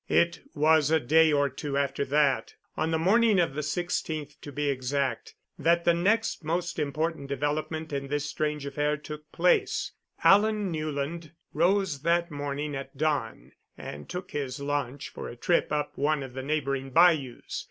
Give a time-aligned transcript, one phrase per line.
[0.09, 4.51] It was a day or two after that on the morning of the 16th, to
[4.51, 9.91] be exact that the next most important development in this strange affair took place.
[10.23, 15.95] Alan Newland rose that morning at dawn and took his launch for a trip up
[15.95, 17.59] one of the neighboring bayous.